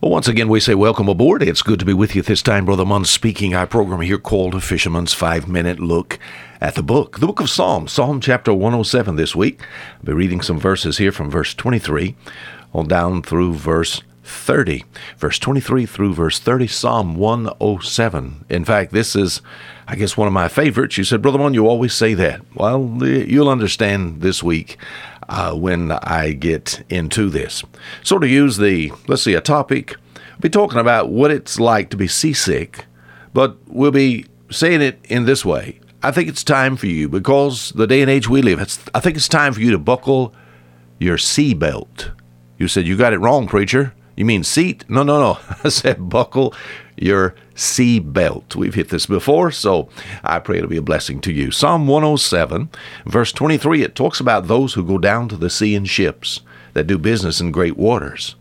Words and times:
Well, 0.00 0.12
once 0.12 0.28
again, 0.28 0.48
we 0.48 0.60
say 0.60 0.76
welcome 0.76 1.08
aboard. 1.08 1.42
It's 1.42 1.60
good 1.60 1.80
to 1.80 1.84
be 1.84 1.92
with 1.92 2.14
you 2.14 2.22
this 2.22 2.40
time, 2.40 2.66
Brother 2.66 2.84
Munn 2.84 3.04
speaking. 3.04 3.52
Our 3.52 3.66
program 3.66 4.00
here 4.00 4.16
called 4.16 4.54
A 4.54 4.60
Fisherman's 4.60 5.12
Five 5.12 5.48
Minute 5.48 5.80
Look 5.80 6.20
at 6.60 6.76
the 6.76 6.84
Book, 6.84 7.18
the 7.18 7.26
Book 7.26 7.40
of 7.40 7.50
Psalms, 7.50 7.90
Psalm 7.90 8.20
chapter 8.20 8.54
107 8.54 9.16
this 9.16 9.34
week. 9.34 9.60
I'll 9.96 10.04
be 10.04 10.12
reading 10.12 10.40
some 10.40 10.60
verses 10.60 10.98
here 10.98 11.10
from 11.10 11.32
verse 11.32 11.52
23 11.52 12.14
on 12.72 12.86
down 12.86 13.22
through 13.22 13.54
verse 13.54 14.02
30. 14.22 14.84
Verse 15.16 15.40
23 15.40 15.84
through 15.84 16.14
verse 16.14 16.38
30, 16.38 16.68
Psalm 16.68 17.16
107. 17.16 18.44
In 18.48 18.64
fact, 18.64 18.92
this 18.92 19.16
is, 19.16 19.42
I 19.88 19.96
guess, 19.96 20.16
one 20.16 20.28
of 20.28 20.32
my 20.32 20.46
favorites. 20.46 20.96
You 20.96 21.02
said, 21.02 21.22
Brother 21.22 21.38
Munn, 21.38 21.54
you 21.54 21.66
always 21.66 21.92
say 21.92 22.14
that. 22.14 22.40
Well, 22.54 23.00
you'll 23.02 23.48
understand 23.48 24.20
this 24.20 24.44
week 24.44 24.78
uh, 25.28 25.54
when 25.54 25.92
I 25.92 26.32
get 26.32 26.84
into 26.88 27.28
this. 27.30 27.62
So, 28.02 28.18
to 28.18 28.26
use 28.26 28.56
the, 28.56 28.92
let's 29.06 29.22
see, 29.22 29.34
a 29.34 29.40
topic, 29.40 29.94
I'll 30.16 30.40
be 30.40 30.48
talking 30.48 30.78
about 30.78 31.10
what 31.10 31.30
it's 31.30 31.60
like 31.60 31.90
to 31.90 31.96
be 31.96 32.08
seasick, 32.08 32.86
but 33.32 33.56
we'll 33.66 33.90
be 33.90 34.26
saying 34.50 34.82
it 34.82 34.98
in 35.04 35.24
this 35.24 35.44
way. 35.44 35.80
I 36.02 36.12
think 36.12 36.28
it's 36.28 36.44
time 36.44 36.76
for 36.76 36.86
you, 36.86 37.08
because 37.08 37.70
the 37.72 37.86
day 37.86 38.02
and 38.02 38.10
age 38.10 38.28
we 38.28 38.40
live, 38.40 38.60
I 38.94 39.00
think 39.00 39.16
it's 39.16 39.28
time 39.28 39.52
for 39.52 39.60
you 39.60 39.72
to 39.72 39.78
buckle 39.78 40.32
your 40.98 41.16
seatbelt. 41.16 42.12
You 42.56 42.68
said, 42.68 42.86
You 42.86 42.96
got 42.96 43.12
it 43.12 43.18
wrong, 43.18 43.48
preacher. 43.48 43.94
You 44.18 44.24
mean 44.24 44.42
seat? 44.42 44.84
No, 44.88 45.04
no, 45.04 45.20
no. 45.20 45.38
I 45.64 45.68
said 45.68 46.08
buckle 46.08 46.52
your 46.96 47.36
seat 47.54 48.00
belt. 48.12 48.56
We've 48.56 48.74
hit 48.74 48.88
this 48.88 49.06
before, 49.06 49.52
so 49.52 49.88
I 50.24 50.40
pray 50.40 50.56
it'll 50.56 50.68
be 50.68 50.76
a 50.76 50.82
blessing 50.82 51.20
to 51.20 51.32
you. 51.32 51.52
Psalm 51.52 51.86
107, 51.86 52.68
verse 53.06 53.30
23, 53.30 53.84
it 53.84 53.94
talks 53.94 54.18
about 54.18 54.48
those 54.48 54.74
who 54.74 54.84
go 54.84 54.98
down 54.98 55.28
to 55.28 55.36
the 55.36 55.48
sea 55.48 55.76
in 55.76 55.84
ships 55.84 56.40
that 56.72 56.88
do 56.88 56.98
business 56.98 57.40
in 57.40 57.52
great 57.52 57.76
waters. 57.76 58.34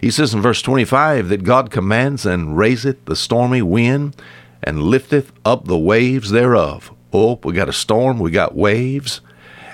He 0.00 0.10
says 0.10 0.32
in 0.32 0.40
verse 0.40 0.62
25 0.62 1.28
that 1.28 1.44
God 1.44 1.70
commands 1.70 2.24
and 2.24 2.56
raiseth 2.56 3.04
the 3.04 3.14
stormy 3.14 3.60
wind 3.60 4.16
and 4.62 4.82
lifteth 4.84 5.30
up 5.44 5.66
the 5.66 5.78
waves 5.78 6.30
thereof. 6.30 6.90
Oh, 7.12 7.38
we 7.44 7.52
got 7.52 7.68
a 7.68 7.74
storm, 7.74 8.18
we 8.18 8.30
got 8.30 8.54
waves. 8.54 9.20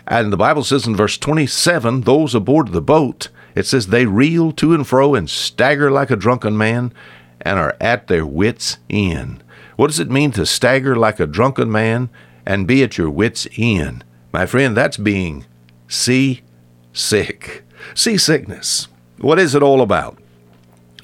And 0.06 0.32
the 0.32 0.36
Bible 0.36 0.64
says 0.64 0.86
in 0.86 0.96
verse 0.96 1.16
27 1.16 2.02
those 2.02 2.34
aboard 2.34 2.68
the 2.68 2.82
boat 2.82 3.28
it 3.54 3.66
says, 3.66 3.86
They 3.86 4.06
reel 4.06 4.52
to 4.52 4.74
and 4.74 4.86
fro 4.86 5.14
and 5.14 5.30
stagger 5.30 5.90
like 5.90 6.10
a 6.10 6.16
drunken 6.16 6.56
man 6.56 6.92
and 7.40 7.58
are 7.58 7.76
at 7.80 8.08
their 8.08 8.26
wits' 8.26 8.78
end. 8.90 9.42
What 9.76 9.88
does 9.88 10.00
it 10.00 10.10
mean 10.10 10.32
to 10.32 10.46
stagger 10.46 10.96
like 10.96 11.20
a 11.20 11.26
drunken 11.26 11.70
man 11.70 12.10
and 12.46 12.66
be 12.66 12.82
at 12.82 12.98
your 12.98 13.10
wits' 13.10 13.46
end? 13.56 14.04
My 14.32 14.46
friend, 14.46 14.76
that's 14.76 14.96
being 14.96 15.46
sea 15.88 16.42
sick. 16.92 17.64
Seasickness. 17.94 18.88
What 19.18 19.38
is 19.38 19.54
it 19.54 19.62
all 19.62 19.80
about? 19.80 20.18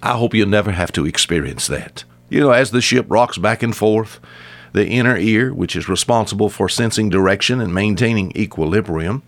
I 0.02 0.16
hope 0.16 0.34
you 0.34 0.46
never 0.46 0.72
have 0.72 0.92
to 0.92 1.06
experience 1.06 1.66
that. 1.66 2.04
You 2.28 2.40
know, 2.40 2.50
as 2.50 2.70
the 2.70 2.80
ship 2.80 3.06
rocks 3.08 3.38
back 3.38 3.62
and 3.62 3.76
forth, 3.76 4.18
the 4.72 4.86
inner 4.86 5.16
ear, 5.16 5.52
which 5.52 5.76
is 5.76 5.88
responsible 5.88 6.48
for 6.48 6.68
sensing 6.68 7.08
direction 7.08 7.60
and 7.60 7.74
maintaining 7.74 8.36
equilibrium, 8.36 9.22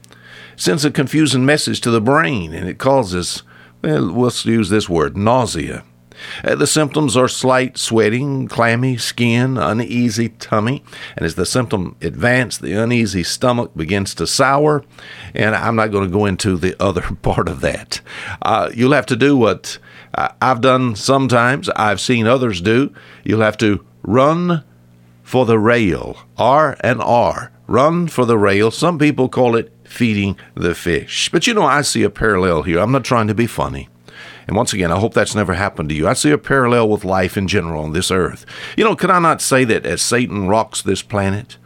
sends 0.56 0.84
a 0.84 0.90
confusing 0.90 1.44
message 1.44 1.80
to 1.80 1.90
the 1.90 2.00
brain 2.00 2.52
and 2.52 2.68
it 2.68 2.78
causes, 2.78 3.42
well, 3.82 4.02
let's 4.02 4.44
use 4.44 4.68
this 4.68 4.88
word, 4.88 5.16
nausea. 5.16 5.84
Uh, 6.44 6.54
the 6.54 6.66
symptoms 6.66 7.16
are 7.16 7.28
slight 7.28 7.78
sweating, 7.78 8.48
clammy 8.48 8.96
skin, 8.96 9.56
uneasy 9.58 10.28
tummy, 10.28 10.82
and 11.16 11.24
as 11.24 11.34
the 11.34 11.46
symptom 11.46 11.96
advances, 12.00 12.60
the 12.60 12.72
uneasy 12.72 13.22
stomach 13.22 13.72
begins 13.76 14.14
to 14.14 14.26
sour. 14.26 14.84
And 15.34 15.54
I'm 15.54 15.76
not 15.76 15.90
going 15.90 16.04
to 16.06 16.12
go 16.12 16.26
into 16.26 16.56
the 16.56 16.76
other 16.80 17.02
part 17.22 17.48
of 17.48 17.60
that. 17.60 18.00
Uh, 18.40 18.70
you'll 18.74 18.92
have 18.92 19.06
to 19.06 19.16
do 19.16 19.36
what 19.36 19.78
uh, 20.14 20.28
I've 20.40 20.60
done 20.60 20.96
sometimes, 20.96 21.68
I've 21.70 22.00
seen 22.00 22.26
others 22.26 22.60
do. 22.60 22.92
You'll 23.24 23.40
have 23.40 23.58
to 23.58 23.84
run 24.02 24.64
for 25.32 25.46
the 25.46 25.58
rail, 25.58 26.18
R 26.36 26.76
and 26.80 27.00
R. 27.00 27.50
Run 27.66 28.06
for 28.06 28.26
the 28.26 28.36
rail. 28.36 28.70
Some 28.70 28.98
people 28.98 29.30
call 29.30 29.56
it 29.56 29.72
feeding 29.82 30.36
the 30.54 30.74
fish. 30.74 31.30
But 31.30 31.46
you 31.46 31.54
know, 31.54 31.62
I 31.62 31.80
see 31.80 32.02
a 32.02 32.10
parallel 32.10 32.64
here. 32.64 32.78
I'm 32.78 32.92
not 32.92 33.02
trying 33.02 33.28
to 33.28 33.34
be 33.34 33.46
funny. 33.46 33.88
And 34.46 34.58
once 34.58 34.74
again, 34.74 34.92
I 34.92 34.98
hope 34.98 35.14
that's 35.14 35.34
never 35.34 35.54
happened 35.54 35.88
to 35.88 35.94
you. 35.94 36.06
I 36.06 36.12
see 36.12 36.32
a 36.32 36.36
parallel 36.36 36.90
with 36.90 37.06
life 37.06 37.38
in 37.38 37.48
general 37.48 37.82
on 37.82 37.94
this 37.94 38.10
earth. 38.10 38.44
You 38.76 38.84
know, 38.84 38.94
can 38.94 39.10
I 39.10 39.20
not 39.20 39.40
say 39.40 39.64
that 39.64 39.86
as 39.86 40.02
Satan 40.02 40.48
rocks 40.48 40.82
this 40.82 41.00
planet, 41.00 41.56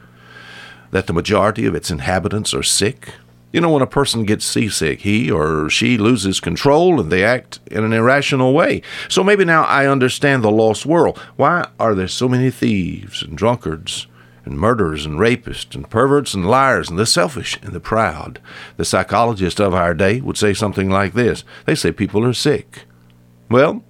that 0.93 1.09
the 1.09 1.13
majority 1.13 1.67
of 1.67 1.75
its 1.75 1.91
inhabitants 1.91 2.55
are 2.55 2.63
sick? 2.63 3.15
You 3.57 3.63
know, 3.63 3.71
when 3.71 3.81
a 3.81 3.87
person 3.87 4.25
gets 4.25 4.45
seasick, 4.45 5.01
he 5.01 5.31
or 5.31 5.71
she 5.71 5.97
loses 5.97 6.41
control 6.41 7.01
and 7.01 7.11
they 7.11 7.25
act 7.25 7.59
in 7.71 7.85
an 7.85 7.95
irrational 7.95 8.53
way. 8.53 8.83
So 9.09 9.25
maybe 9.25 9.47
now 9.47 9.65
I 9.65 9.87
understand 9.87 10.45
the 10.45 10.51
lost 10.51 10.85
world. 10.85 11.17
Why 11.37 11.67
are 11.81 11.95
there 11.95 12.07
so 12.07 12.29
many 12.29 12.51
thieves 12.51 13.23
and 13.23 13.35
drunkards 13.35 14.09
and 14.45 14.59
murderers 14.59 15.07
and 15.07 15.19
rapists 15.19 15.75
and 15.75 15.89
perverts 15.89 16.35
and 16.35 16.47
liars 16.47 16.91
and 16.91 16.99
the 16.99 17.07
selfish 17.07 17.59
and 17.63 17.73
the 17.73 17.81
proud. 17.81 18.41
The 18.77 18.85
psychologists 18.85 19.59
of 19.59 19.73
our 19.73 19.95
day 19.95 20.21
would 20.21 20.37
say 20.37 20.53
something 20.53 20.91
like 20.91 21.15
this 21.15 21.43
they 21.65 21.75
say 21.75 21.93
people 21.93 22.27
are 22.27 22.35
sick. 22.35 22.83
Well, 23.49 23.83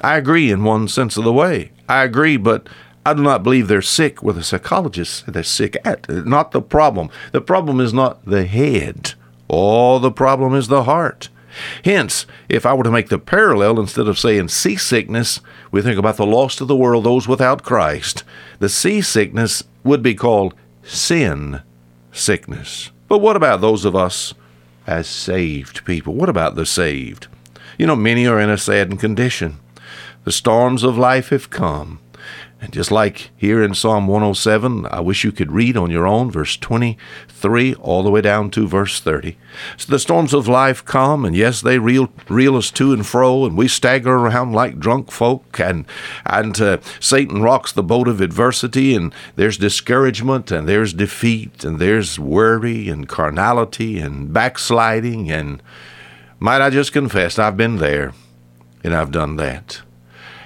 I 0.00 0.16
agree 0.16 0.52
in 0.52 0.62
one 0.62 0.86
sense 0.86 1.16
of 1.16 1.24
the 1.24 1.32
way. 1.32 1.72
I 1.88 2.04
agree, 2.04 2.36
but 2.36 2.68
I 3.08 3.14
do 3.14 3.22
not 3.22 3.42
believe 3.42 3.68
they're 3.68 3.80
sick 3.80 4.22
with 4.22 4.36
a 4.36 4.42
psychologist. 4.42 5.32
They're 5.32 5.42
sick 5.42 5.78
at. 5.82 6.06
Not 6.10 6.50
the 6.50 6.60
problem. 6.60 7.08
The 7.32 7.40
problem 7.40 7.80
is 7.80 7.94
not 7.94 8.22
the 8.26 8.44
head. 8.44 9.14
All 9.48 9.98
the 9.98 10.10
problem 10.10 10.54
is 10.54 10.68
the 10.68 10.84
heart. 10.84 11.30
Hence, 11.86 12.26
if 12.50 12.66
I 12.66 12.74
were 12.74 12.84
to 12.84 12.90
make 12.90 13.08
the 13.08 13.18
parallel, 13.18 13.80
instead 13.80 14.08
of 14.08 14.18
saying 14.18 14.48
seasickness, 14.48 15.40
we 15.70 15.80
think 15.80 15.98
about 15.98 16.18
the 16.18 16.26
lost 16.26 16.60
of 16.60 16.68
the 16.68 16.76
world, 16.76 17.04
those 17.04 17.26
without 17.26 17.62
Christ. 17.62 18.24
The 18.58 18.68
seasickness 18.68 19.64
would 19.84 20.02
be 20.02 20.14
called 20.14 20.52
sin 20.82 21.62
sickness. 22.12 22.90
But 23.08 23.20
what 23.20 23.36
about 23.36 23.62
those 23.62 23.86
of 23.86 23.96
us 23.96 24.34
as 24.86 25.06
saved 25.06 25.86
people? 25.86 26.12
What 26.12 26.28
about 26.28 26.56
the 26.56 26.66
saved? 26.66 27.26
You 27.78 27.86
know, 27.86 27.96
many 27.96 28.26
are 28.26 28.38
in 28.38 28.50
a 28.50 28.58
saddened 28.58 29.00
condition. 29.00 29.60
The 30.24 30.32
storms 30.32 30.84
of 30.84 30.98
life 30.98 31.30
have 31.30 31.48
come. 31.48 32.00
And 32.60 32.72
just 32.72 32.90
like 32.90 33.30
here 33.36 33.62
in 33.62 33.74
Psalm 33.74 34.08
107, 34.08 34.86
I 34.90 34.98
wish 34.98 35.22
you 35.22 35.30
could 35.30 35.52
read 35.52 35.76
on 35.76 35.92
your 35.92 36.08
own, 36.08 36.28
verse 36.28 36.56
23 36.56 37.74
all 37.74 38.02
the 38.02 38.10
way 38.10 38.20
down 38.20 38.50
to 38.50 38.66
verse 38.66 38.98
30. 38.98 39.36
So 39.76 39.92
the 39.92 39.98
storms 40.00 40.34
of 40.34 40.48
life 40.48 40.84
come, 40.84 41.24
and 41.24 41.36
yes, 41.36 41.60
they 41.60 41.78
reel, 41.78 42.10
reel 42.28 42.56
us 42.56 42.72
to 42.72 42.92
and 42.92 43.06
fro, 43.06 43.44
and 43.44 43.56
we 43.56 43.68
stagger 43.68 44.12
around 44.12 44.54
like 44.54 44.80
drunk 44.80 45.12
folk, 45.12 45.60
and, 45.60 45.86
and 46.26 46.60
uh, 46.60 46.78
Satan 46.98 47.42
rocks 47.42 47.70
the 47.70 47.82
boat 47.84 48.08
of 48.08 48.20
adversity, 48.20 48.92
and 48.92 49.14
there's 49.36 49.56
discouragement, 49.56 50.50
and 50.50 50.68
there's 50.68 50.92
defeat, 50.92 51.62
and 51.62 51.78
there's 51.78 52.18
worry, 52.18 52.88
and 52.88 53.08
carnality, 53.08 54.00
and 54.00 54.32
backsliding, 54.32 55.30
and 55.30 55.62
might 56.40 56.60
I 56.60 56.70
just 56.70 56.92
confess, 56.92 57.38
I've 57.38 57.56
been 57.56 57.76
there, 57.76 58.14
and 58.82 58.96
I've 58.96 59.12
done 59.12 59.36
that. 59.36 59.82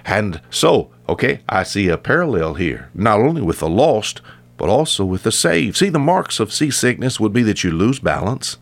And 0.04 0.40
so, 0.50 0.90
okay, 1.12 1.40
I 1.48 1.62
see 1.62 1.88
a 1.88 1.98
parallel 1.98 2.54
here, 2.54 2.90
not 2.94 3.20
only 3.20 3.42
with 3.42 3.60
the 3.60 3.68
lost, 3.68 4.22
but 4.56 4.68
also 4.68 5.04
with 5.04 5.24
the 5.24 5.32
saved. 5.32 5.76
See, 5.76 5.90
the 5.90 5.98
marks 5.98 6.40
of 6.40 6.52
seasickness 6.52 7.20
would 7.20 7.32
be 7.32 7.42
that 7.42 7.62
you 7.62 7.70
lose 7.70 7.98
balance, 7.98 8.56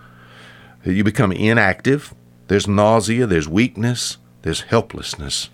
that 0.84 0.94
you 0.94 1.04
become 1.04 1.32
inactive, 1.32 2.12
there's 2.48 2.66
nausea, 2.66 3.26
there's 3.26 3.48
weakness, 3.48 4.18
there's 4.42 4.62
helplessness. 4.62 5.50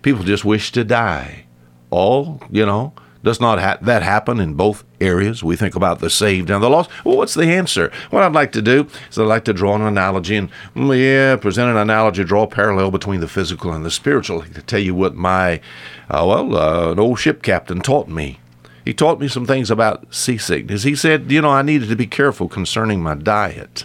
People 0.00 0.24
just 0.24 0.44
wish 0.44 0.72
to 0.72 0.84
die. 0.84 1.44
All, 1.90 2.40
you 2.50 2.64
know, 2.64 2.94
does 3.22 3.40
not 3.40 3.58
ha- 3.58 3.78
that 3.82 4.02
happen 4.02 4.40
in 4.40 4.54
both 4.54 4.84
areas? 5.00 5.42
We 5.42 5.56
think 5.56 5.74
about 5.74 5.98
the 5.98 6.10
saved 6.10 6.50
and 6.50 6.62
the 6.62 6.70
lost. 6.70 6.90
Well, 7.04 7.16
what's 7.16 7.34
the 7.34 7.46
answer? 7.46 7.90
What 8.10 8.22
I'd 8.22 8.32
like 8.32 8.52
to 8.52 8.62
do 8.62 8.86
is 9.10 9.18
I'd 9.18 9.24
like 9.24 9.44
to 9.44 9.52
draw 9.52 9.74
an 9.74 9.82
analogy 9.82 10.36
and, 10.36 10.50
mm, 10.74 10.98
yeah, 10.98 11.36
present 11.36 11.70
an 11.70 11.76
analogy, 11.76 12.24
draw 12.24 12.44
a 12.44 12.46
parallel 12.46 12.90
between 12.90 13.20
the 13.20 13.28
physical 13.28 13.72
and 13.72 13.84
the 13.84 13.90
spiritual. 13.90 14.42
to 14.42 14.62
tell 14.62 14.80
you 14.80 14.94
what 14.94 15.14
my, 15.14 15.60
uh, 16.08 16.24
well, 16.26 16.56
uh, 16.56 16.92
an 16.92 16.98
old 16.98 17.18
ship 17.18 17.42
captain 17.42 17.80
taught 17.80 18.08
me. 18.08 18.38
He 18.84 18.94
taught 18.94 19.20
me 19.20 19.28
some 19.28 19.44
things 19.44 19.70
about 19.70 20.14
seasickness. 20.14 20.84
He 20.84 20.94
said, 20.94 21.30
you 21.30 21.42
know, 21.42 21.50
I 21.50 21.62
needed 21.62 21.88
to 21.90 21.96
be 21.96 22.06
careful 22.06 22.48
concerning 22.48 23.02
my 23.02 23.14
diet. 23.14 23.84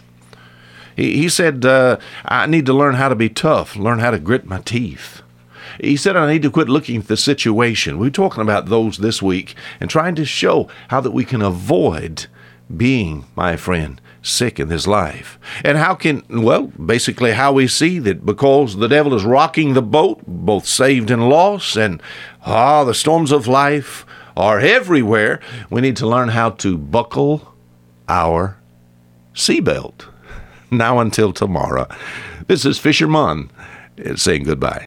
He, 0.96 1.18
he 1.18 1.28
said, 1.28 1.66
uh, 1.66 1.98
I 2.24 2.46
need 2.46 2.66
to 2.68 2.74
learn 2.74 2.96
how 2.96 3.10
to 3.10 3.16
be 3.16 3.30
tough, 3.30 3.76
learn 3.76 4.00
how 4.00 4.12
to 4.12 4.20
grit 4.20 4.46
my 4.46 4.60
teeth. 4.60 5.23
He 5.80 5.96
said, 5.96 6.16
I 6.16 6.32
need 6.32 6.42
to 6.44 6.52
quit 6.52 6.70
looking 6.70 7.02
at 7.02 7.08
the 7.08 7.18
situation. 7.18 8.00
We're 8.00 8.10
talking 8.10 8.42
about 8.42 8.68
those 8.68 8.98
this 8.98 9.22
week 9.22 9.56
and 9.80 9.90
trying 9.90 10.16
to 10.16 10.26
show 10.26 10.68
how 10.90 11.02
that 11.02 11.12
we 11.12 11.26
can 11.26 11.42
avoid 11.42 12.28
being, 12.76 13.26
my 13.36 13.58
friend, 13.58 14.00
sick 14.22 14.60
in 14.60 14.70
this 14.70 14.88
life. 14.88 15.38
And 15.64 15.78
how 15.78 15.96
can, 15.96 16.24
well, 16.30 16.68
basically 16.68 17.34
how 17.34 17.54
we 17.54 17.68
see 17.68 18.00
that 18.00 18.26
because 18.26 18.78
the 18.78 18.88
devil 18.88 19.14
is 19.14 19.26
rocking 19.26 19.74
the 19.74 19.82
boat, 19.82 20.22
both 20.26 20.66
saved 20.66 21.12
and 21.12 21.30
lost, 21.30 21.76
and 21.76 22.02
ah, 22.46 22.84
the 22.84 22.94
storms 22.94 23.32
of 23.32 23.48
life 23.48 24.06
are 24.36 24.60
everywhere, 24.60 25.40
we 25.70 25.82
need 25.82 25.98
to 25.98 26.08
learn 26.08 26.30
how 26.30 26.50
to 26.50 26.78
buckle 26.78 27.54
our 28.08 28.58
seatbelt. 29.34 30.06
Now 30.72 30.98
until 30.98 31.34
tomorrow, 31.34 31.88
this 32.48 32.66
is 32.66 32.80
Fisher 32.80 33.08
Munn 33.08 33.52
saying 34.16 34.46
goodbye. 34.46 34.82